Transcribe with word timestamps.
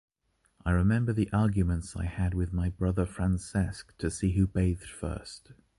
I 0.65 0.71
remember 0.71 1.13
the 1.13 1.31
arguments 1.31 1.95
I 1.95 2.05
had 2.05 2.33
with 2.33 2.51
my 2.51 2.69
brother 2.69 3.05
Francesc 3.05 3.95
to 3.99 4.09
see 4.09 4.31
who 4.31 4.47
bathed 4.47 4.89
first. 4.89 5.51